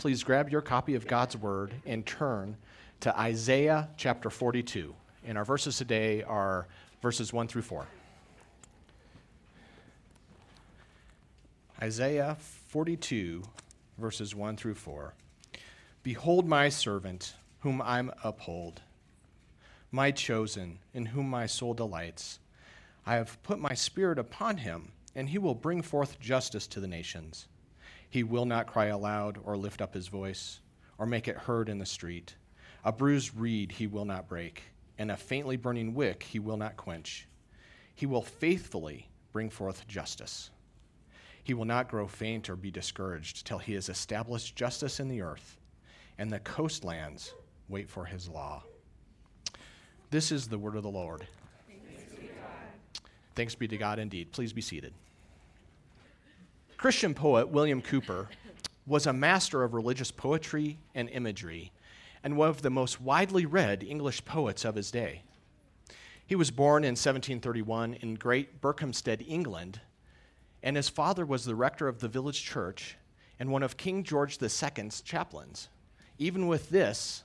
[0.00, 2.56] please grab your copy of God's Word and turn
[3.00, 4.94] to Isaiah chapter 42.
[5.26, 6.66] And our verses today are
[7.02, 7.86] verses 1 through 4.
[11.82, 13.42] Isaiah 42,
[13.98, 15.12] verses 1 through 4.
[16.02, 18.80] Behold my servant, whom I uphold,
[19.92, 22.38] my chosen, in whom my soul delights.
[23.04, 26.88] I have put my spirit upon him, and he will bring forth justice to the
[26.88, 27.48] nations.
[28.10, 30.60] He will not cry aloud or lift up his voice
[30.98, 32.34] or make it heard in the street.
[32.84, 34.64] A bruised reed he will not break,
[34.98, 37.28] and a faintly burning wick he will not quench.
[37.94, 40.50] He will faithfully bring forth justice.
[41.44, 45.22] He will not grow faint or be discouraged till he has established justice in the
[45.22, 45.56] earth,
[46.18, 47.32] and the coastlands
[47.68, 48.64] wait for his law.
[50.10, 51.26] This is the word of the Lord.
[51.68, 53.02] Thanks be, to God,
[53.36, 54.32] Thanks be to God indeed.
[54.32, 54.92] Please be seated.
[56.80, 58.28] Christian poet William Cowper
[58.86, 61.72] was a master of religious poetry and imagery,
[62.24, 65.20] and one of the most widely read English poets of his day.
[66.26, 69.82] He was born in 1731 in Great Berkhamsted, England,
[70.62, 72.96] and his father was the rector of the village church
[73.38, 75.68] and one of King George II's chaplains.
[76.16, 77.24] Even with this,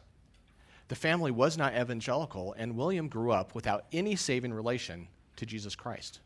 [0.90, 5.78] the family was not evangelical, and William grew up without any saving relation to Jesus
[5.78, 6.20] Christ.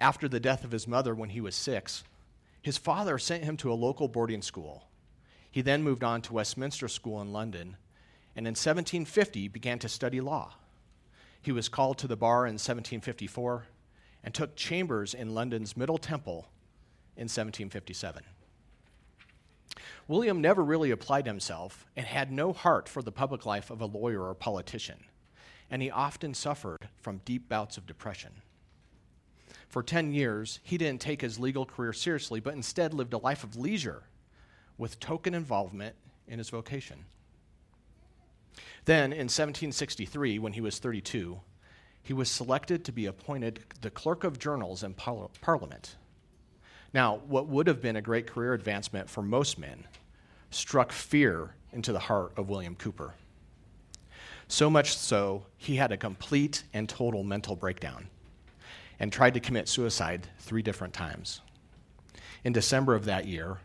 [0.00, 2.04] After the death of his mother when he was six,
[2.60, 4.88] his father sent him to a local boarding school.
[5.50, 7.76] He then moved on to Westminster School in London,
[8.34, 10.54] and in 1750 began to study law.
[11.40, 13.66] He was called to the bar in 1754
[14.22, 16.48] and took chambers in London's Middle Temple
[17.16, 18.22] in 1757.
[20.08, 23.86] William never really applied himself and had no heart for the public life of a
[23.86, 25.04] lawyer or politician,
[25.70, 28.42] and he often suffered from deep bouts of depression.
[29.68, 33.44] For 10 years, he didn't take his legal career seriously, but instead lived a life
[33.44, 34.04] of leisure
[34.78, 35.96] with token involvement
[36.28, 37.04] in his vocation.
[38.84, 41.40] Then, in 1763, when he was 32,
[42.02, 45.96] he was selected to be appointed the clerk of journals in par- Parliament.
[46.94, 49.86] Now, what would have been a great career advancement for most men
[50.50, 53.14] struck fear into the heart of William Cowper.
[54.48, 58.06] So much so, he had a complete and total mental breakdown
[58.98, 61.40] and tried to commit suicide three different times.
[62.44, 63.58] In December of that year,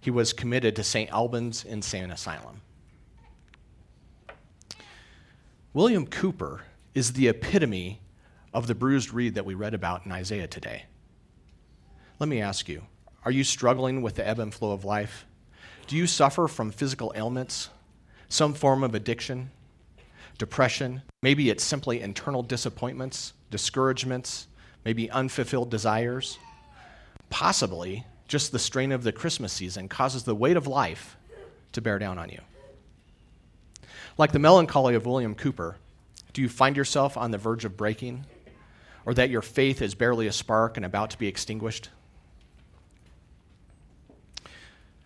[0.00, 1.10] he was committed to St.
[1.10, 2.60] Albans Insane Asylum.
[5.72, 6.62] William Cowper
[6.94, 8.00] is the epitome
[8.54, 10.84] of the bruised reed that we read about in Isaiah today.
[12.18, 12.82] Let me ask you
[13.24, 15.26] are you struggling with the ebb and flow of life?
[15.86, 17.70] Do you suffer from physical ailments,
[18.28, 19.50] some form of addiction,
[20.38, 21.02] depression?
[21.22, 24.46] Maybe it's simply internal disappointments, discouragements,
[24.84, 26.38] maybe unfulfilled desires.
[27.30, 31.16] Possibly, just the strain of the Christmas season causes the weight of life
[31.72, 32.40] to bear down on you.
[34.16, 35.76] Like the melancholy of William Cowper,
[36.32, 38.26] do you find yourself on the verge of breaking?
[39.06, 41.88] Or that your faith is barely a spark and about to be extinguished?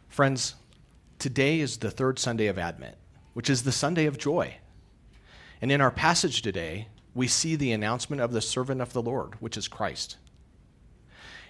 [0.08, 0.56] Friends,
[1.18, 2.96] today is the third Sunday of Advent,
[3.32, 4.56] which is the Sunday of joy.
[5.60, 9.34] And in our passage today, we see the announcement of the servant of the Lord,
[9.40, 10.16] which is Christ.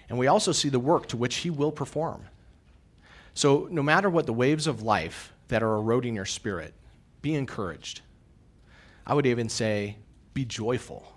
[0.09, 2.27] And we also see the work to which he will perform.
[3.33, 6.73] So, no matter what the waves of life that are eroding your spirit,
[7.21, 8.01] be encouraged.
[9.07, 9.97] I would even say,
[10.33, 11.11] be joyful,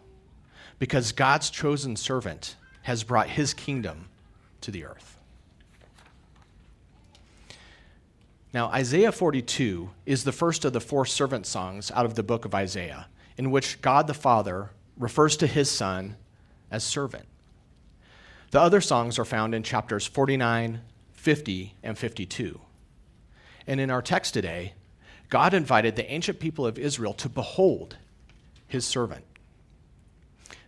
[0.79, 4.09] because God's chosen servant has brought his kingdom
[4.61, 5.19] to the earth.
[8.55, 12.45] Now, Isaiah 42 is the first of the four servant songs out of the book
[12.45, 16.17] of Isaiah in which God the Father refers to his Son
[16.71, 17.27] as servant.
[18.51, 20.81] The other songs are found in chapters 49,
[21.13, 22.61] 50, and 52.
[23.67, 24.75] And in our text today,
[25.29, 27.97] God invited the ancient people of Israel to behold
[28.69, 29.25] his servant.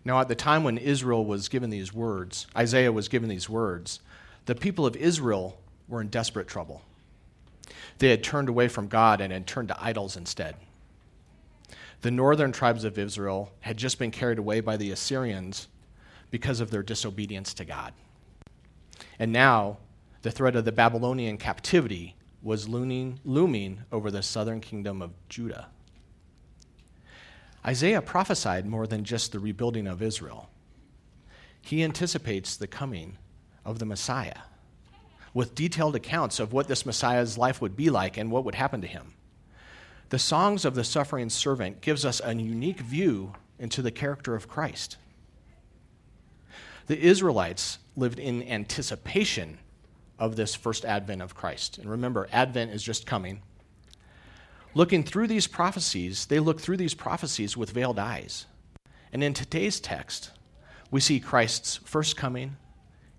[0.05, 4.01] Now, at the time when Israel was given these words, Isaiah was given these words,
[4.47, 6.83] the people of Israel were in desperate trouble.
[7.99, 10.57] They had turned away from God and had turned to idols instead.
[12.01, 15.69] The northern tribes of Israel had just been carried away by the Assyrians
[16.31, 17.93] because of their disobedience to God.
[19.19, 19.79] And now,
[20.23, 25.69] the threat of the Babylonian captivity was looming, looming over the southern kingdom of Judah.
[27.67, 30.49] Isaiah prophesied more than just the rebuilding of Israel.
[31.61, 33.19] He anticipates the coming
[33.65, 34.43] of the Messiah
[35.35, 38.81] with detailed accounts of what this Messiah's life would be like and what would happen
[38.81, 39.15] to him.
[40.11, 44.49] The songs of the suffering servant gives us a unique view into the character of
[44.49, 44.97] Christ.
[46.87, 49.59] The Israelites lived in anticipation
[50.19, 51.79] of this first advent of Christ.
[51.79, 53.43] And remember, Advent is just coming.
[54.75, 58.47] Looking through these prophecies, they look through these prophecies with veiled eyes.
[59.13, 60.31] And in today's text,
[60.91, 62.57] we see Christ's first coming,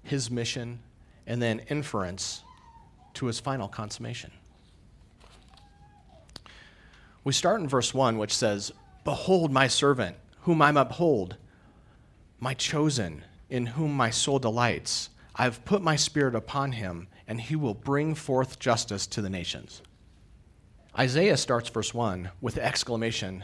[0.04, 0.80] his mission,
[1.28, 2.42] and then inference
[3.16, 4.32] to his final consummation.
[7.24, 8.72] We start in verse 1, which says,
[9.04, 11.38] Behold my servant, whom I uphold,
[12.40, 15.10] my chosen, in whom my soul delights.
[15.36, 19.30] I have put my spirit upon him, and he will bring forth justice to the
[19.30, 19.82] nations.
[20.98, 23.44] Isaiah starts verse 1 with the exclamation,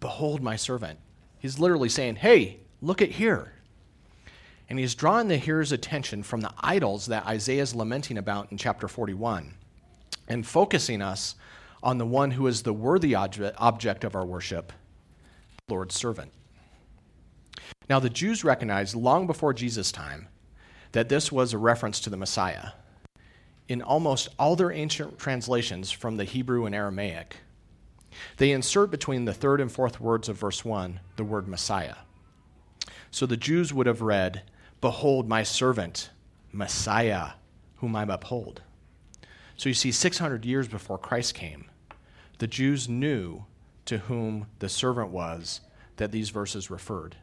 [0.00, 0.98] Behold my servant.
[1.38, 3.52] He's literally saying, Hey, look at here.
[4.68, 8.58] And he's drawing the hearer's attention from the idols that Isaiah is lamenting about in
[8.58, 9.54] chapter 41
[10.28, 11.34] and focusing us
[11.82, 14.72] on the one who is the worthy object of our worship,
[15.68, 16.32] Lord's servant.
[17.88, 20.28] Now, the Jews recognized long before Jesus' time
[20.92, 22.70] that this was a reference to the Messiah.
[23.68, 27.36] In almost all their ancient translations from the Hebrew and Aramaic,
[28.36, 31.96] they insert between the third and fourth words of verse 1 the word Messiah.
[33.10, 34.42] So the Jews would have read,
[34.80, 36.10] Behold my servant,
[36.50, 37.32] Messiah,
[37.76, 38.62] whom I uphold.
[39.56, 41.70] So you see, 600 years before Christ came,
[42.38, 43.44] the Jews knew
[43.84, 45.60] to whom the servant was
[45.96, 47.16] that these verses referred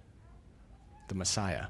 [1.07, 1.67] the Messiah.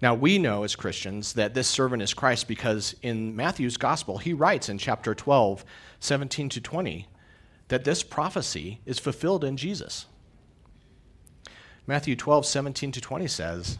[0.00, 4.32] Now, we know as Christians that this servant is Christ because in Matthew's gospel, he
[4.32, 5.64] writes in chapter 12,
[6.00, 7.08] 17 to 20,
[7.68, 10.06] that this prophecy is fulfilled in Jesus.
[11.86, 13.78] Matthew 12, 17 to 20 says,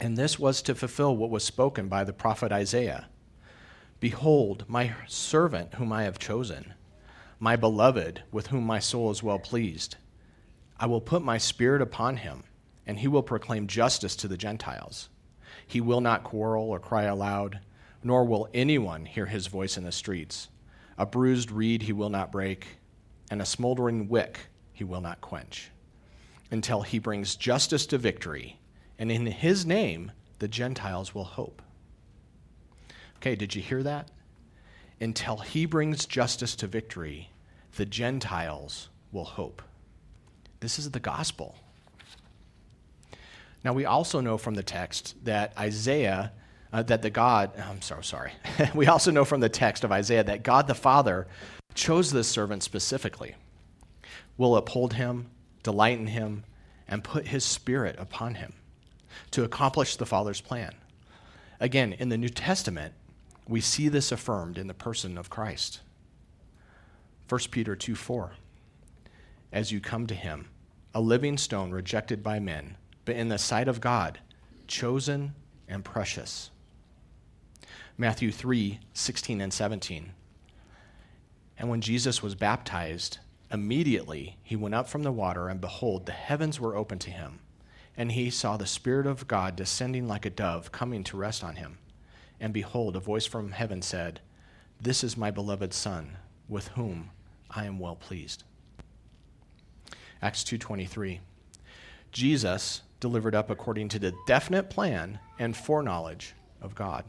[0.00, 3.06] And this was to fulfill what was spoken by the prophet Isaiah
[4.00, 6.74] Behold, my servant whom I have chosen,
[7.38, 9.96] my beloved with whom my soul is well pleased.
[10.78, 12.44] I will put my spirit upon him
[12.86, 15.08] and he will proclaim justice to the Gentiles.
[15.66, 17.60] He will not quarrel or cry aloud,
[18.02, 20.48] nor will anyone hear his voice in the streets.
[20.96, 22.78] A bruised reed he will not break,
[23.30, 24.38] and a smoldering wick
[24.72, 25.70] he will not quench,
[26.50, 28.60] until he brings justice to victory,
[28.98, 31.60] and in his name the Gentiles will hope.
[33.26, 34.08] Okay, did you hear that?
[35.00, 37.30] Until he brings justice to victory,
[37.74, 39.62] the Gentiles will hope.
[40.60, 41.56] This is the gospel.
[43.64, 46.30] Now, we also know from the text that Isaiah,
[46.72, 48.30] uh, that the God, I'm so sorry.
[48.76, 51.26] we also know from the text of Isaiah that God the Father
[51.74, 53.34] chose this servant specifically,
[54.36, 55.30] will uphold him,
[55.64, 56.44] delight in him,
[56.86, 58.52] and put his spirit upon him
[59.32, 60.76] to accomplish the Father's plan.
[61.58, 62.94] Again, in the New Testament,
[63.48, 65.80] we see this affirmed in the person of Christ.
[67.28, 68.32] 1 Peter 2 4.
[69.52, 70.48] As you come to him,
[70.94, 72.76] a living stone rejected by men
[73.06, 74.18] but in the sight of God,
[74.66, 75.34] chosen
[75.66, 76.50] and precious.
[77.96, 80.12] Matthew 3 16 and 17.
[81.58, 83.18] And when Jesus was baptized,
[83.50, 87.38] immediately he went up from the water, and behold, the heavens were opened to him.
[87.96, 91.56] And he saw the Spirit of God descending like a dove, coming to rest on
[91.56, 91.78] him.
[92.40, 94.20] And behold, a voice from heaven said,
[94.80, 96.16] This is my beloved Son,
[96.48, 97.10] with whom
[97.50, 98.44] I am well pleased.
[100.22, 101.20] Acts 2:23
[102.10, 107.04] Jesus delivered up according to the definite plan and foreknowledge of God.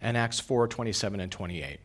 [0.00, 1.80] And Acts 4:27 and 28.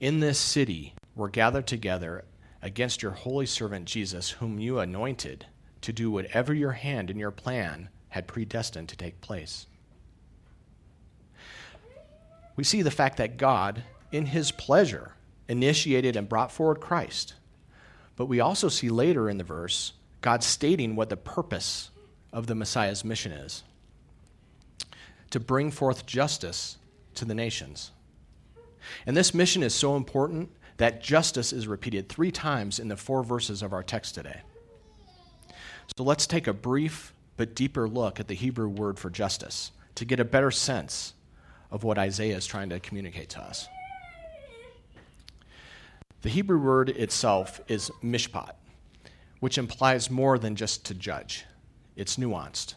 [0.00, 2.24] In this city were gathered together
[2.60, 5.46] against your holy servant Jesus, whom you anointed
[5.82, 9.66] to do whatever your hand and your plan had predestined to take place.
[12.56, 15.14] We see the fact that God, in his pleasure,
[15.48, 17.34] initiated and brought forward Christ.
[18.16, 21.90] But we also see later in the verse God stating what the purpose
[22.32, 23.64] of the Messiah's mission is
[25.30, 26.76] to bring forth justice
[27.14, 27.90] to the nations.
[29.06, 33.24] And this mission is so important that justice is repeated three times in the four
[33.24, 34.42] verses of our text today.
[35.96, 40.04] So let's take a brief but deeper look at the Hebrew word for justice to
[40.04, 41.14] get a better sense
[41.72, 43.66] of what Isaiah is trying to communicate to us.
[46.20, 48.52] The Hebrew word itself is mishpat
[49.42, 51.46] which implies more than just to judge.
[51.96, 52.74] It's nuanced.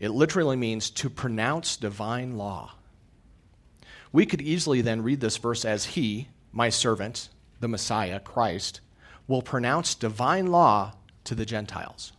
[0.00, 2.72] It literally means to pronounce divine law.
[4.10, 7.28] We could easily then read this verse as He, my servant,
[7.60, 8.80] the Messiah, Christ,
[9.28, 12.12] will pronounce divine law to the Gentiles.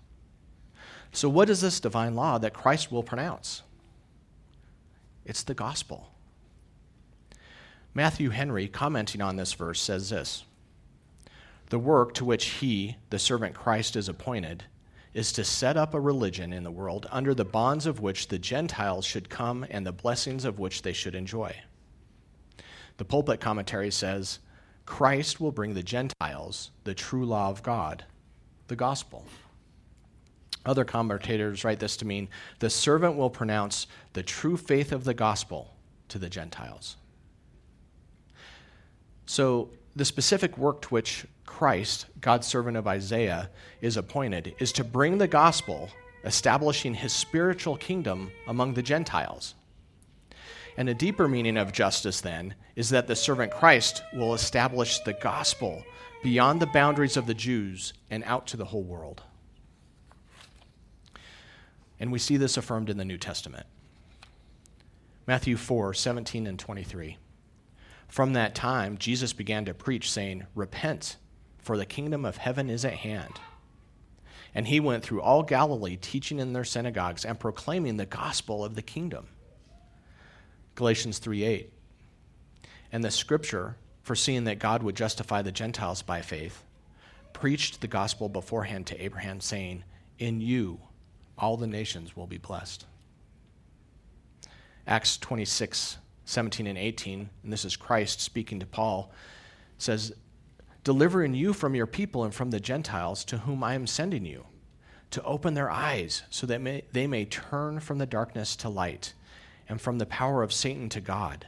[1.11, 3.61] So, what is this divine law that Christ will pronounce?
[5.25, 6.11] It's the gospel.
[7.93, 10.43] Matthew Henry, commenting on this verse, says this
[11.69, 14.65] the work to which he, the servant Christ, is appointed
[15.13, 18.37] is to set up a religion in the world under the bonds of which the
[18.37, 21.55] Gentiles should come and the blessings of which they should enjoy.
[22.97, 24.39] The pulpit commentary says
[24.85, 28.03] Christ will bring the Gentiles the true law of God,
[28.67, 29.25] the gospel.
[30.65, 32.27] Other commentators write this to mean
[32.59, 35.75] the servant will pronounce the true faith of the gospel
[36.09, 36.97] to the Gentiles.
[39.25, 44.83] So, the specific work to which Christ, God's servant of Isaiah, is appointed is to
[44.83, 45.89] bring the gospel,
[46.25, 49.55] establishing his spiritual kingdom among the Gentiles.
[50.77, 55.13] And a deeper meaning of justice, then, is that the servant Christ will establish the
[55.13, 55.83] gospel
[56.21, 59.23] beyond the boundaries of the Jews and out to the whole world.
[61.99, 63.65] And we see this affirmed in the New Testament.
[65.27, 67.17] Matthew 4 17 and 23.
[68.07, 71.17] From that time, Jesus began to preach, saying, Repent,
[71.57, 73.39] for the kingdom of heaven is at hand.
[74.53, 78.75] And he went through all Galilee, teaching in their synagogues and proclaiming the gospel of
[78.75, 79.27] the kingdom.
[80.75, 81.73] Galatians 3 8.
[82.91, 86.63] And the scripture, foreseeing that God would justify the Gentiles by faith,
[87.33, 89.83] preached the gospel beforehand to Abraham, saying,
[90.19, 90.79] In you
[91.37, 92.85] all the nations will be blessed.
[94.87, 99.11] Acts 26 17 and 18, and this is Christ speaking to Paul,
[99.77, 100.11] says,
[100.83, 104.45] Delivering you from your people and from the Gentiles to whom I am sending you,
[105.11, 109.13] to open their eyes so that may, they may turn from the darkness to light
[109.69, 111.47] and from the power of Satan to God,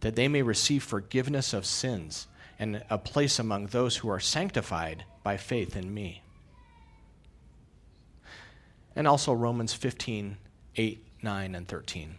[0.00, 2.26] that they may receive forgiveness of sins
[2.58, 6.22] and a place among those who are sanctified by faith in me.
[8.96, 10.36] And also Romans 15,
[10.76, 12.14] 8, 9, and 13.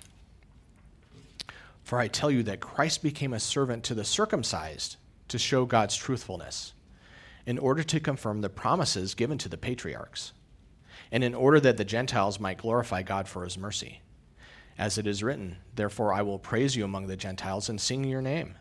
[1.84, 4.98] For I tell you that Christ became a servant to the circumcised
[5.28, 6.74] to show God's truthfulness,
[7.46, 10.34] in order to confirm the promises given to the patriarchs,
[11.12, 14.02] and in order that the Gentiles might glorify God for his mercy.
[14.78, 18.22] As it is written, Therefore I will praise you among the Gentiles and sing your
[18.22, 18.56] name.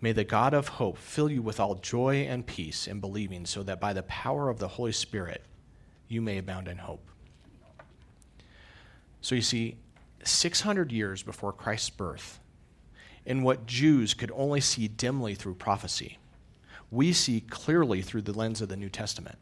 [0.00, 3.62] May the God of hope fill you with all joy and peace in believing, so
[3.62, 5.44] that by the power of the Holy Spirit
[6.08, 7.06] you may abound in hope.
[9.26, 9.74] So you see,
[10.22, 12.38] 600 years before Christ's birth,
[13.24, 16.18] in what Jews could only see dimly through prophecy.
[16.92, 19.36] We see clearly through the lens of the New Testament.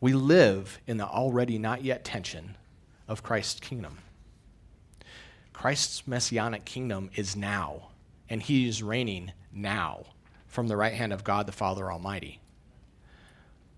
[0.00, 2.56] We live in the already not yet tension
[3.06, 3.98] of Christ's kingdom.
[5.52, 7.88] Christ's messianic kingdom is now,
[8.30, 10.04] and he is reigning now
[10.46, 12.40] from the right hand of God the Father Almighty.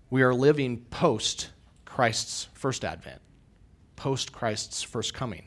[0.09, 1.49] We are living post
[1.83, 3.19] Christ's first advent,
[3.97, 5.43] post Christ's first coming,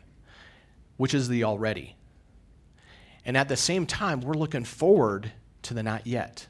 [0.98, 1.96] which is the already.
[3.24, 6.46] And at the same time, we're looking forward to the not yet.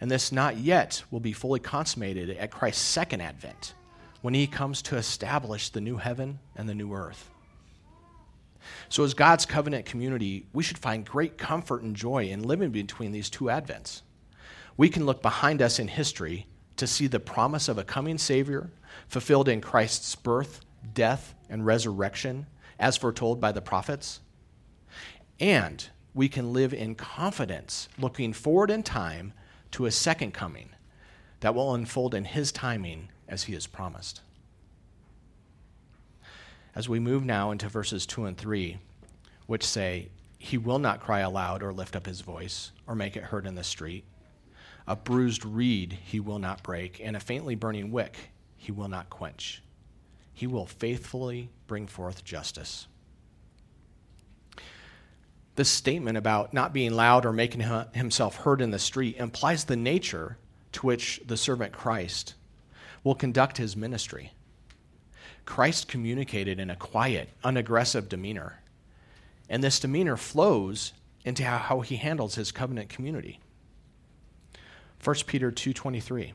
[0.00, 3.72] And this not yet will be fully consummated at Christ's second advent
[4.20, 7.30] when he comes to establish the new heaven and the new earth.
[8.88, 13.12] So, as God's covenant community, we should find great comfort and joy in living between
[13.12, 14.02] these two advents.
[14.76, 18.70] We can look behind us in history to see the promise of a coming Savior
[19.08, 20.60] fulfilled in Christ's birth,
[20.94, 22.46] death, and resurrection,
[22.78, 24.20] as foretold by the prophets.
[25.40, 29.32] And we can live in confidence, looking forward in time
[29.72, 30.70] to a second coming
[31.40, 34.20] that will unfold in His timing as He has promised.
[36.74, 38.78] As we move now into verses 2 and 3,
[39.46, 40.08] which say,
[40.38, 43.54] He will not cry aloud or lift up His voice or make it heard in
[43.54, 44.04] the street.
[44.86, 48.16] A bruised reed He will not break, and a faintly burning wick
[48.56, 49.62] He will not quench.
[50.38, 52.86] He will faithfully bring forth justice
[55.58, 59.74] this statement about not being loud or making himself heard in the street implies the
[59.74, 60.38] nature
[60.70, 62.34] to which the servant Christ
[63.02, 64.32] will conduct his ministry.
[65.46, 68.62] Christ communicated in a quiet, unaggressive demeanor,
[69.48, 70.92] and this demeanor flows
[71.24, 73.40] into how he handles his covenant community.
[75.02, 76.34] 1 Peter 2:23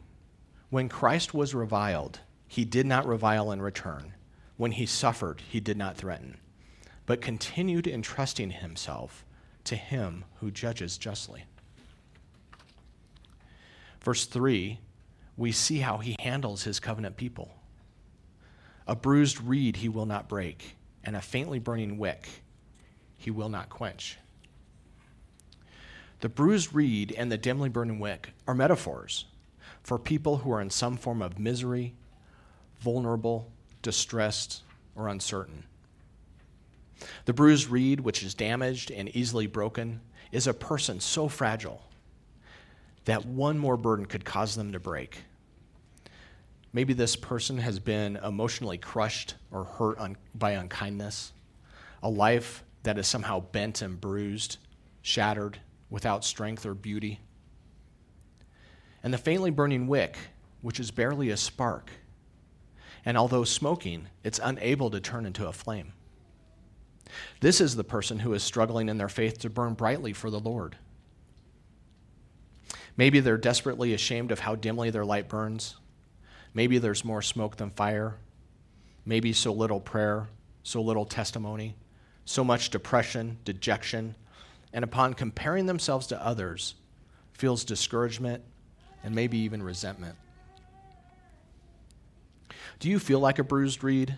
[0.70, 4.14] When Christ was reviled, he did not revile in return.
[4.58, 6.38] When he suffered, he did not threaten
[7.06, 9.26] but continued entrusting himself
[9.66, 11.46] to him who judges justly.
[14.02, 14.80] Verse 3,
[15.38, 17.54] we see how he handles his covenant people.
[18.86, 22.28] A bruised reed he will not break, and a faintly burning wick
[23.18, 24.18] he will not quench.
[26.20, 29.26] The bruised reed and the dimly burning wick are metaphors
[29.82, 31.96] for people who are in some form of misery,
[32.84, 34.62] vulnerable, distressed,
[34.96, 35.64] or uncertain.
[37.26, 41.82] The bruised reed, which is damaged and easily broken, is a person so fragile
[43.06, 45.24] that one more burden could cause them to break.
[46.72, 51.34] Maybe this person has been emotionally crushed or hurt un- by unkindness,
[52.02, 54.58] a life that is somehow bent and bruised,
[55.02, 55.60] shattered,
[55.90, 57.20] without strength or beauty.
[59.04, 60.18] And the faintly burning wick,
[60.62, 61.92] which is barely a spark,
[63.06, 65.94] and although smoking, it's unable to turn into a flame.
[67.42, 70.40] This is the person who is struggling in their faith to burn brightly for the
[70.40, 70.78] Lord.
[72.96, 75.76] Maybe they're desperately ashamed of how dimly their light burns.
[76.54, 78.18] Maybe there's more smoke than fire.
[79.06, 80.30] Maybe so little prayer,
[80.64, 81.76] so little testimony,
[82.26, 84.16] so much depression, dejection,
[84.72, 86.76] and upon comparing themselves to others,
[87.34, 88.44] feels discouragement
[89.04, 90.16] and maybe even resentment.
[92.84, 94.18] Do you feel like a bruised reed,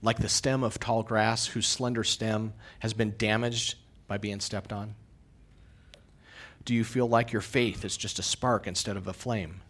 [0.00, 3.74] like the stem of tall grass whose slender stem has been damaged
[4.08, 4.94] by being stepped on?
[6.64, 9.60] Do you feel like your faith is just a spark instead of a flame?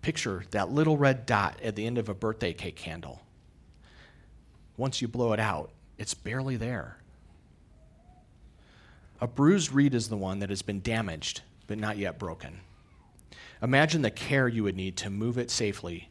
[0.00, 3.20] Picture that little red dot at the end of a birthday cake candle.
[4.78, 6.96] Once you blow it out, it's barely there.
[9.20, 12.60] A bruised reed is the one that has been damaged, but not yet broken.
[13.60, 16.07] Imagine the care you would need to move it safely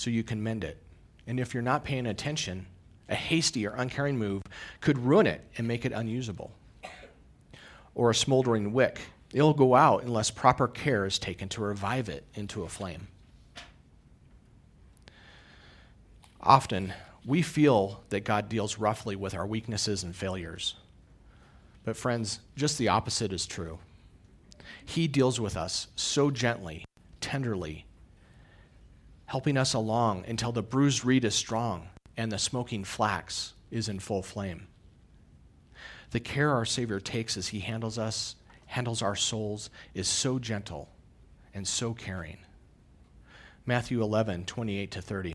[0.00, 0.78] so you can mend it.
[1.26, 2.64] And if you're not paying attention,
[3.10, 4.42] a hasty or uncaring move
[4.80, 6.52] could ruin it and make it unusable.
[7.94, 8.98] Or a smoldering wick,
[9.34, 13.08] it'll go out unless proper care is taken to revive it into a flame.
[16.40, 16.94] Often,
[17.26, 20.76] we feel that God deals roughly with our weaknesses and failures.
[21.84, 23.78] But, friends, just the opposite is true.
[24.82, 26.86] He deals with us so gently,
[27.20, 27.84] tenderly,
[29.30, 33.96] helping us along until the bruised reed is strong and the smoking flax is in
[33.96, 34.66] full flame.
[36.10, 38.34] The care our Savior takes as he handles us,
[38.66, 40.88] handles our souls, is so gentle
[41.54, 42.38] and so caring.
[43.64, 45.32] Matthew 11, 28 to 30.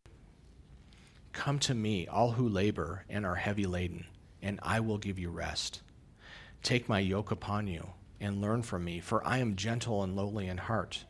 [1.31, 4.07] Come to me, all who labor and are heavy laden,
[4.41, 5.83] and I will give you rest.
[6.63, 10.49] Take my yoke upon you and learn from me, for I am gentle and lowly
[10.49, 11.05] in heart,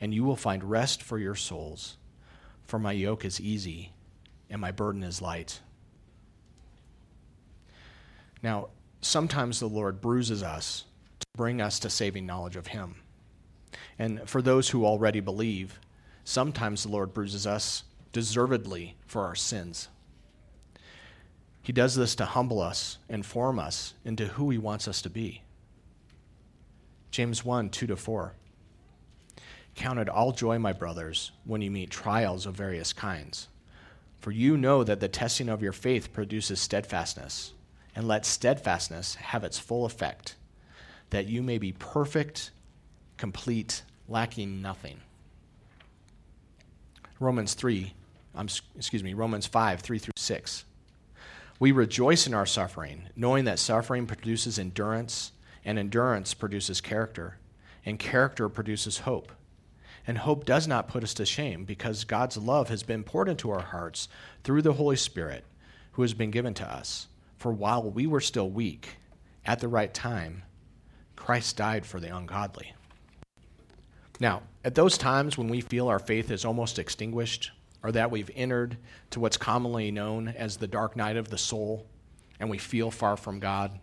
[0.00, 1.96] and you will find rest for your souls.
[2.70, 3.90] For my yoke is easy
[4.48, 5.58] and my burden is light.
[8.44, 8.68] Now,
[9.00, 10.84] sometimes the Lord bruises us
[11.18, 12.94] to bring us to saving knowledge of Him.
[13.98, 15.80] And for those who already believe,
[16.22, 19.88] sometimes the Lord bruises us deservedly for our sins.
[21.62, 25.10] He does this to humble us and form us into who He wants us to
[25.10, 25.42] be.
[27.10, 28.34] James 1 2 to 4.
[29.74, 33.48] Count it all joy, my brothers, when you meet trials of various kinds.
[34.20, 37.54] For you know that the testing of your faith produces steadfastness,
[37.94, 40.36] and let steadfastness have its full effect,
[41.10, 42.50] that you may be perfect,
[43.16, 45.00] complete, lacking nothing.
[47.18, 47.94] Romans 3
[48.34, 50.64] um, excuse me, Romans 5, 3 through 6.
[51.58, 55.32] We rejoice in our suffering, knowing that suffering produces endurance,
[55.64, 57.36] and endurance produces character,
[57.84, 59.32] and character produces hope.
[60.06, 63.50] And hope does not put us to shame, because God's love has been poured into
[63.50, 64.08] our hearts
[64.42, 65.44] through the Holy Spirit,
[65.92, 67.06] who has been given to us.
[67.36, 68.96] For while we were still weak,
[69.44, 70.42] at the right time,
[71.16, 72.74] Christ died for the ungodly.
[74.18, 78.30] Now, at those times when we feel our faith is almost extinguished, or that we've
[78.34, 78.76] entered
[79.10, 81.86] to what's commonly known as the dark night of the soul
[82.40, 83.78] and we feel far from God.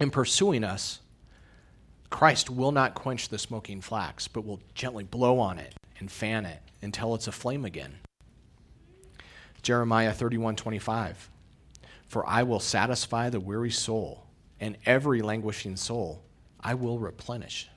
[0.00, 1.00] In pursuing us,
[2.10, 6.44] Christ will not quench the smoking flax, but will gently blow on it and fan
[6.44, 8.00] it until it's aflame again.
[9.62, 11.28] Jeremiah 31:25
[12.08, 14.26] For I will satisfy the weary soul,
[14.58, 16.22] and every languishing soul
[16.58, 17.68] I will replenish.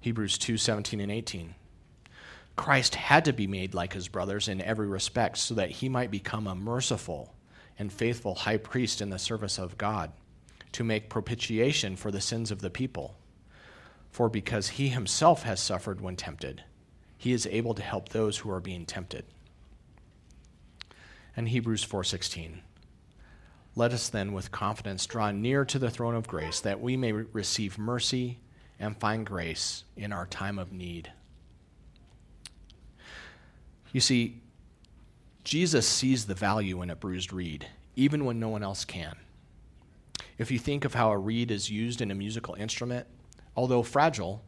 [0.00, 1.54] Hebrews 2:17 and 18
[2.56, 6.10] Christ had to be made like his brothers in every respect so that he might
[6.10, 7.34] become a merciful
[7.78, 10.12] and faithful high priest in the service of God
[10.74, 13.16] to make propitiation for the sins of the people.
[14.10, 16.64] For because he himself has suffered when tempted,
[17.16, 19.24] he is able to help those who are being tempted.
[21.36, 22.60] And Hebrews 4:16
[23.76, 27.12] Let us then with confidence draw near to the throne of grace that we may
[27.12, 28.40] receive mercy
[28.80, 31.12] and find grace in our time of need.
[33.92, 34.42] You see,
[35.44, 39.16] Jesus sees the value in a bruised reed, even when no one else can.
[40.36, 43.06] If you think of how a reed is used in a musical instrument,
[43.56, 44.42] although fragile,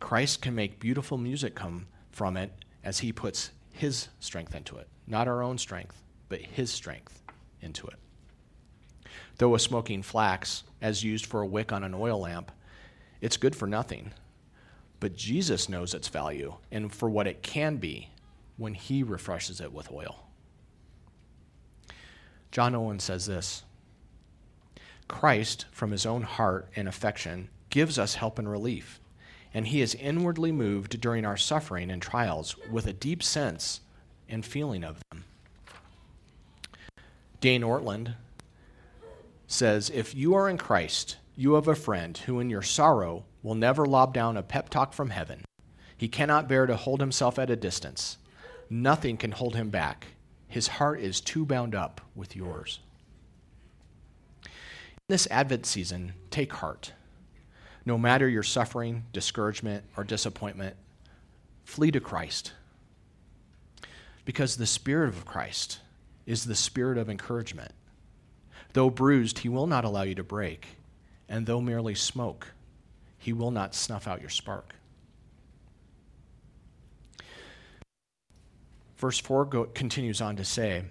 [0.00, 4.88] Christ can make beautiful music come from it as he puts his strength into it.
[5.06, 7.22] Not our own strength, but his strength
[7.60, 7.94] into it.
[9.38, 12.50] Though a smoking flax, as used for a wick on an oil lamp,
[13.20, 14.12] it's good for nothing.
[15.00, 18.10] but Jesus knows its value and for what it can be
[18.58, 20.26] when he refreshes it with oil.
[22.52, 23.64] John Owen says this
[25.10, 29.00] Christ, from his own heart and affection, gives us help and relief,
[29.52, 33.80] and he is inwardly moved during our suffering and trials with a deep sense
[34.28, 35.24] and feeling of them.
[37.40, 38.14] Dane Ortlund
[39.46, 43.56] says If you are in Christ, you have a friend who, in your sorrow, will
[43.56, 45.44] never lob down a pep talk from heaven.
[45.96, 48.16] He cannot bear to hold himself at a distance.
[48.70, 50.06] Nothing can hold him back.
[50.46, 52.78] His heart is too bound up with yours.
[55.10, 56.92] This Advent season, take heart.
[57.84, 60.76] No matter your suffering, discouragement, or disappointment,
[61.64, 62.52] flee to Christ.
[64.24, 65.80] Because the Spirit of Christ
[66.26, 67.72] is the Spirit of encouragement.
[68.72, 70.76] Though bruised, He will not allow you to break,
[71.28, 72.52] and though merely smoke,
[73.18, 74.76] He will not snuff out your spark.
[78.96, 80.84] Verse 4 go, continues on to say,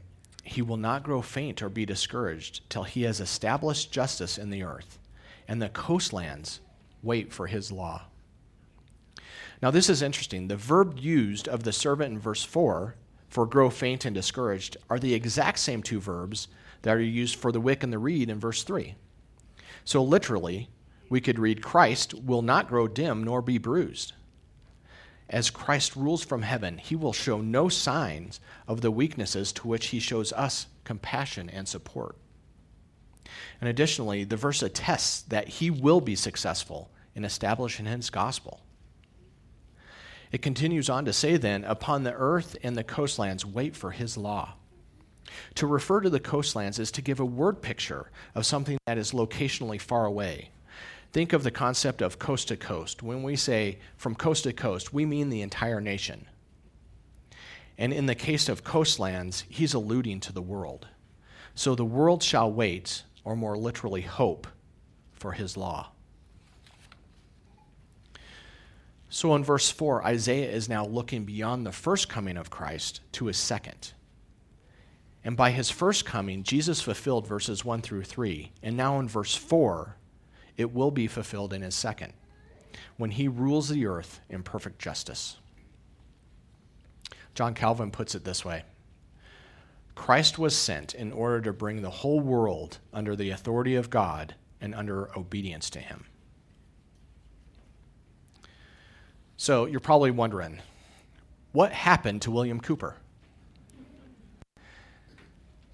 [0.44, 4.64] He will not grow faint or be discouraged till he has established justice in the
[4.64, 4.98] earth,
[5.48, 6.60] and the coastlands
[7.04, 8.04] wait for his law.
[9.62, 10.48] Now, this is interesting.
[10.48, 12.96] The verb used of the servant in verse 4
[13.28, 16.48] for grow faint and discouraged are the exact same two verbs
[16.82, 18.96] that are used for the wick and the reed in verse 3.
[19.84, 20.70] So, literally,
[21.10, 24.14] we could read Christ will not grow dim nor be bruised
[25.30, 29.88] as Christ rules from heaven, he will show no signs of the weaknesses to which
[29.88, 32.16] he shows us compassion and support.
[33.62, 38.62] And additionally, the verse attests that he will be successful in establishing his gospel.
[40.32, 44.18] It continues on to say, then, upon the earth and the coastlands, wait for his
[44.18, 44.54] law.
[45.56, 49.12] To refer to the coastlands is to give a word picture of something that is
[49.12, 50.50] locationally far away,
[51.12, 53.02] Think of the concept of coast to coast.
[53.02, 56.28] When we say from coast to coast, we mean the entire nation.
[57.78, 60.88] And in the case of coastlands, he's alluding to the world.
[61.56, 64.48] So the world shall wait, or more literally, hope,
[65.14, 65.92] for his law.
[69.10, 73.26] So in verse 4, Isaiah is now looking beyond the first coming of Christ to
[73.26, 73.94] his second.
[75.24, 78.52] And by his first coming, Jesus fulfilled verses 1 through 3.
[78.62, 79.96] And now in verse 4,
[80.60, 82.12] it will be fulfilled in his second,
[82.98, 85.38] when he rules the earth in perfect justice.
[87.34, 88.64] John Calvin puts it this way
[89.96, 94.36] Christ was sent in order to bring the whole world under the authority of God
[94.60, 96.06] and under obedience to him.
[99.38, 100.60] So you're probably wondering,
[101.54, 102.96] what happened to William Cowper?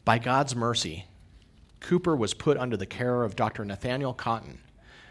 [0.03, 1.05] By God's mercy,
[1.79, 3.65] Cowper was put under the care of Dr.
[3.65, 4.59] Nathaniel Cotton,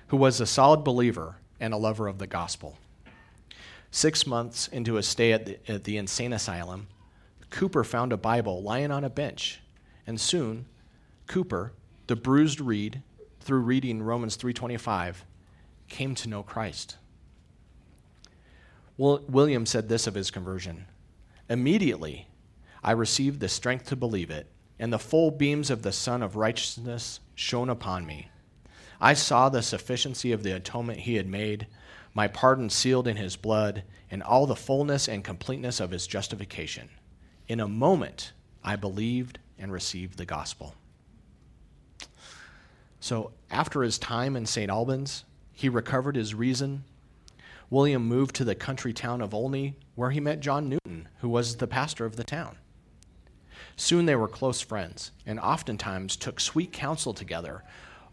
[0.09, 2.79] who was a solid believer and a lover of the gospel.
[3.91, 6.89] Six months into a stay at the, at the insane asylum,
[7.51, 9.61] Cowper found a Bible lying on a bench,
[10.07, 10.67] and soon,
[11.29, 11.73] Cowper,
[12.09, 13.03] the bruised reed,
[13.41, 15.25] through reading Romans 3:25,
[15.89, 16.97] came to know Christ.
[18.97, 20.87] William said this of his conversion
[21.49, 22.27] Immediately,
[22.83, 26.37] I received the strength to believe it, and the full beams of the Sun of
[26.37, 28.31] Righteousness shone upon me.
[29.01, 31.67] I saw the sufficiency of the atonement he had made,
[32.15, 36.89] my pardon sealed in his blood, and all the fullness and completeness of his justification.
[37.49, 40.75] In a moment, I believed and received the gospel.
[43.01, 44.71] So, after his time in St.
[44.71, 46.85] Albans, he recovered his reason.
[47.69, 51.57] William moved to the country town of Olney, where he met John Newton, who was
[51.57, 52.57] the pastor of the town.
[53.77, 57.63] Soon they were close friends, and oftentimes took sweet counsel together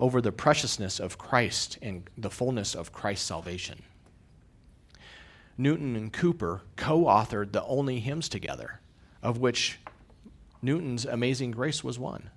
[0.02, 3.84] over the preciousness of Christ and the fullness of Christ's salvation.
[5.58, 8.82] Newton and Cowper co authored the Olney hymns together,
[9.22, 9.80] of which
[10.62, 12.32] Newton's Amazing Grace was one.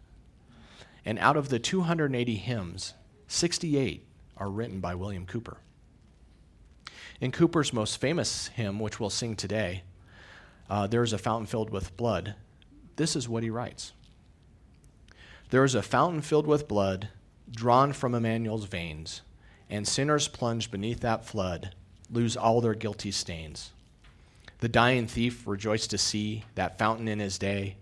[1.04, 2.94] And out of the 280 hymns,
[3.26, 5.56] 68 are written by William Cowper.
[7.20, 9.82] In Cowper's most famous hymn, which we'll sing today,
[10.68, 12.34] uh, There is a Fountain Filled with Blood,
[12.96, 13.92] this is what he writes
[15.50, 17.08] There is a fountain filled with blood
[17.50, 19.22] drawn from Emmanuel's veins,
[19.70, 21.74] and sinners plunged beneath that flood
[22.10, 23.72] lose all their guilty stains.
[24.60, 27.76] The dying thief rejoiced to see that fountain in his day,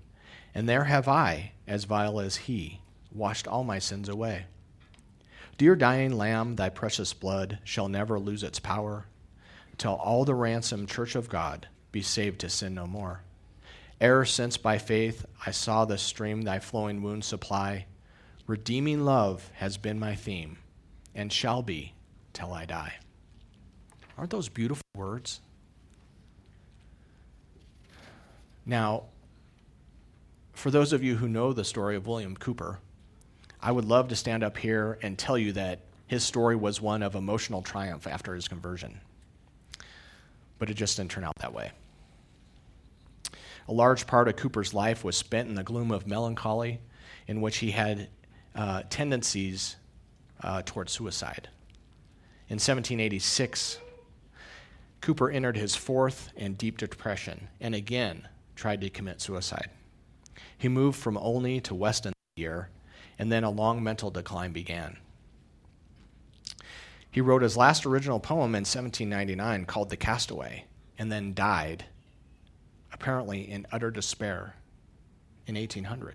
[0.54, 2.80] and there have I, as vile as he,
[3.12, 4.46] washed all my sins away.
[5.58, 9.06] Dear dying Lamb, thy precious blood shall never lose its power,
[9.78, 13.20] till all the ransomed church of God be saved to sin no more.
[14.00, 17.86] E'er since by faith I saw the stream thy flowing wounds supply,
[18.46, 20.58] Redeeming love has been my theme
[21.14, 21.94] and shall be
[22.32, 22.94] till I die.
[24.18, 25.40] Aren't those beautiful words?
[28.66, 29.04] Now,
[30.52, 32.78] for those of you who know the story of William Cowper,
[33.60, 37.02] I would love to stand up here and tell you that his story was one
[37.02, 39.00] of emotional triumph after his conversion.
[40.58, 41.70] But it just didn't turn out that way.
[43.68, 46.80] A large part of Cowper's life was spent in the gloom of melancholy,
[47.26, 48.08] in which he had
[48.54, 49.76] uh, tendencies
[50.42, 51.48] uh, toward suicide.
[52.48, 53.78] In 1786,
[55.00, 59.70] Cowper entered his fourth and deep depression and again tried to commit suicide.
[60.56, 62.68] He moved from Olney to Weston that year,
[63.18, 64.98] and then a long mental decline began.
[67.10, 70.66] He wrote his last original poem in 1799 called The Castaway,
[70.98, 71.84] and then died,
[72.92, 74.54] apparently in utter despair,
[75.46, 76.14] in 1800.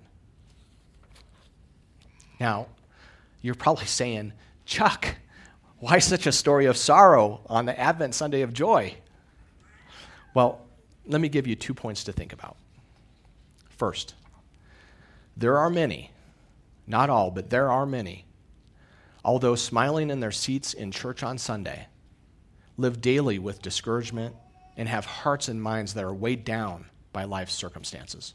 [2.39, 2.67] Now,
[3.41, 4.33] you're probably saying,
[4.65, 5.15] Chuck,
[5.79, 8.95] why such a story of sorrow on the Advent Sunday of joy?
[10.33, 10.61] Well,
[11.05, 12.57] let me give you two points to think about.
[13.69, 14.15] First,
[15.35, 16.11] there are many,
[16.85, 18.25] not all, but there are many,
[19.23, 21.87] although smiling in their seats in church on Sunday,
[22.75, 24.35] live daily with discouragement
[24.75, 28.33] and have hearts and minds that are weighed down by life's circumstances.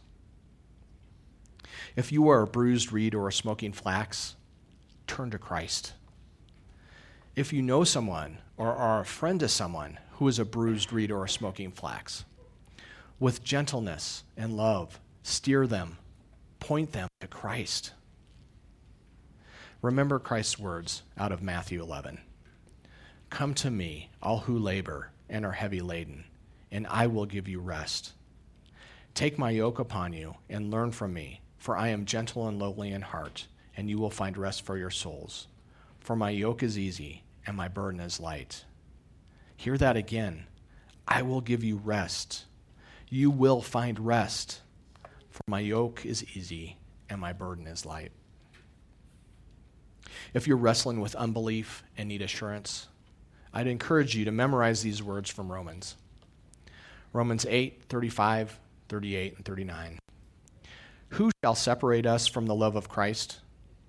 [1.97, 4.37] If you are a bruised reed or a smoking flax,
[5.07, 5.93] turn to Christ.
[7.35, 11.11] If you know someone or are a friend to someone who is a bruised reed
[11.11, 12.25] or a smoking flax,
[13.19, 15.99] with gentleness and love, steer them,
[16.61, 17.93] point them to Christ.
[19.81, 22.21] Remember Christ's words out of Matthew 11
[23.31, 26.25] Come to me, all who labor and are heavy laden,
[26.71, 28.13] and I will give you rest.
[29.15, 32.91] Take my yoke upon you and learn from me, for I am gentle and lowly
[32.91, 33.47] in heart,
[33.77, 35.47] and you will find rest for your souls.
[36.01, 38.65] For my yoke is easy and my burden is light.
[39.57, 40.47] Hear that again.
[41.07, 42.47] I will give you rest.
[43.09, 44.61] You will find rest,
[45.31, 48.11] for my yoke is easy and my burden is light.
[50.35, 52.89] If you're wrestling with unbelief and need assurance,
[53.55, 55.95] I'd encourage you to memorize these words from Romans.
[57.13, 59.99] Romans 8, 35, 38, and 39.
[61.17, 63.41] Who shall separate us from the love of Christ?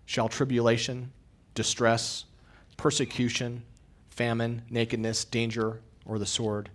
[0.06, 1.14] Shall tribulation,
[1.56, 2.26] distress,
[2.76, 3.64] persecution,
[4.10, 6.70] famine, nakedness, danger, or the sword?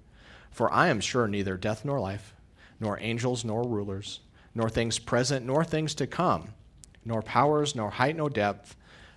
[0.50, 2.34] For I am sure neither death nor life,
[2.80, 4.20] nor angels nor rulers,
[4.54, 6.54] nor things present nor things to come,
[7.04, 8.74] nor powers, nor height, nor depth,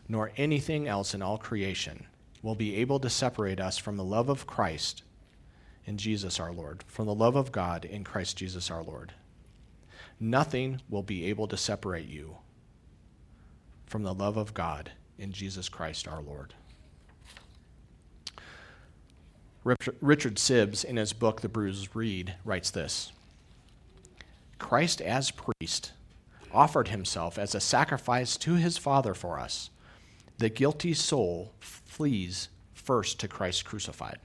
[0.09, 2.07] nor anything else in all creation
[2.41, 5.03] will be able to separate us from the love of Christ
[5.85, 9.13] in Jesus our Lord, from the love of God in Christ Jesus our Lord.
[10.23, 12.37] Nothing will be able to separate you
[13.87, 16.53] from the love of God in Jesus Christ our Lord.
[19.63, 23.11] Richard Sibbes, in his book, The Bruised Reed, writes this
[24.59, 25.91] Christ, as priest,
[26.53, 29.71] offered himself as a sacrifice to his Father for us.
[30.37, 34.19] The guilty soul flees first to Christ crucified.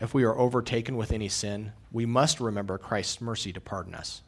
[0.00, 4.20] If we are overtaken with any sin, we must remember Christ's mercy to pardon us.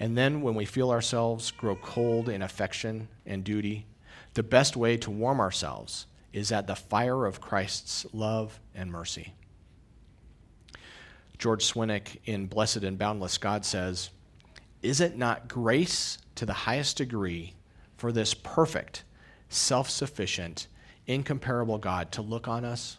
[0.00, 3.86] And then, when we feel ourselves grow cold in affection and duty,
[4.34, 9.32] the best way to warm ourselves is at the fire of Christ's love and mercy.
[11.38, 14.10] George Swinnock in Blessed and Boundless God says,
[14.82, 17.54] Is it not grace to the highest degree
[17.96, 19.04] for this perfect,
[19.48, 20.66] self sufficient,
[21.06, 22.98] incomparable God to look on us?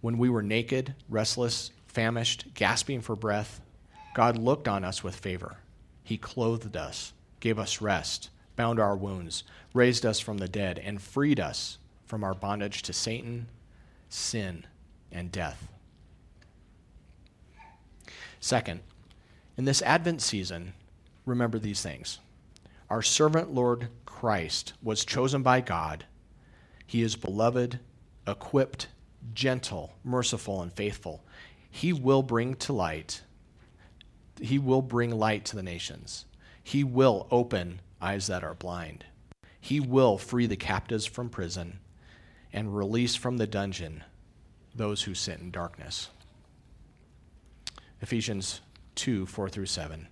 [0.00, 3.60] When we were naked, restless, famished, gasping for breath,
[4.14, 5.58] God looked on us with favor.
[6.08, 9.44] He clothed us, gave us rest, bound our wounds,
[9.74, 13.50] raised us from the dead, and freed us from our bondage to Satan,
[14.08, 14.64] sin,
[15.12, 15.68] and death.
[18.40, 18.80] Second,
[19.58, 20.72] in this Advent season,
[21.26, 22.20] remember these things.
[22.88, 26.06] Our servant Lord Christ was chosen by God.
[26.86, 27.80] He is beloved,
[28.26, 28.86] equipped,
[29.34, 31.22] gentle, merciful, and faithful.
[31.70, 33.20] He will bring to light
[34.40, 36.24] he will bring light to the nations.
[36.62, 39.04] He will open eyes that are blind.
[39.60, 41.80] He will free the captives from prison
[42.52, 44.04] and release from the dungeon
[44.74, 46.08] those who sit in darkness.
[48.00, 48.60] Ephesians
[48.94, 50.08] 2 4 through 7.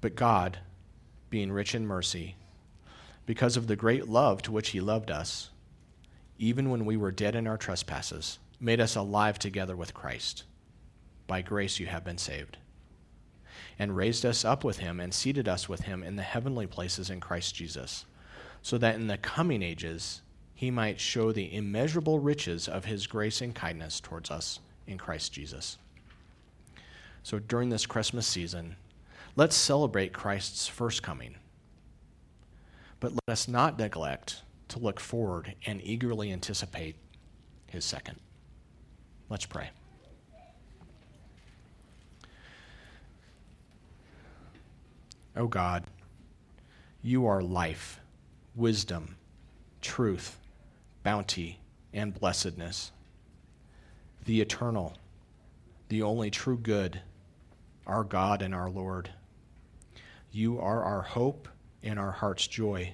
[0.00, 0.58] But God,
[1.30, 2.36] being rich in mercy,
[3.26, 5.50] because of the great love to which He loved us,
[6.38, 10.44] even when we were dead in our trespasses, made us alive together with Christ.
[11.26, 12.58] By grace you have been saved
[13.82, 17.10] and raised us up with him and seated us with him in the heavenly places
[17.10, 18.04] in Christ Jesus,
[18.62, 20.22] so that in the coming ages
[20.54, 25.32] he might show the immeasurable riches of his grace and kindness towards us in Christ
[25.32, 25.78] Jesus.
[27.24, 28.76] So during this Christmas season,
[29.34, 31.34] let's celebrate Christ's first coming.
[33.00, 36.94] But let us not neglect to look forward and eagerly anticipate
[37.66, 38.20] his second.
[39.28, 39.70] Let's pray.
[45.34, 45.84] O oh God,
[47.00, 48.00] you are life,
[48.54, 49.16] wisdom,
[49.80, 50.38] truth,
[51.02, 51.60] bounty,
[51.92, 52.92] and blessedness,
[54.26, 54.96] the eternal,
[55.88, 57.00] the only true good,
[57.86, 59.10] our God and our Lord.
[60.30, 61.48] You are our hope
[61.82, 62.92] and our heart's joy.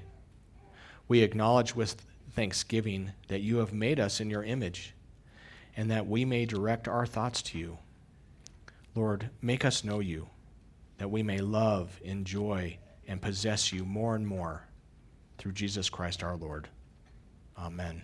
[1.09, 4.95] We acknowledge with thanksgiving that you have made us in your image
[5.77, 7.79] and that we may direct our thoughts to you.
[8.95, 10.29] Lord, make us know you,
[10.99, 14.63] that we may love, enjoy, and possess you more and more
[15.39, 16.69] through Jesus Christ our Lord.
[17.57, 18.03] Amen.